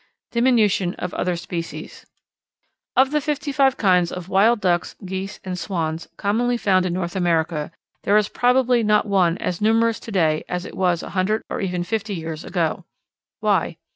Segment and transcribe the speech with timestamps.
[0.31, 2.07] Diminution of Other Species.
[2.95, 7.15] Of the fifty five kinds of Wild Ducks, Geese, and Swans commonly found in North
[7.15, 7.69] America,
[8.01, 11.61] there is probably not one as numerous to day as it was a hundred or
[11.61, 12.83] even fifty years ago.
[13.41, 13.77] Why?